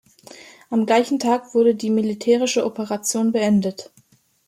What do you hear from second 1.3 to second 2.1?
wurde die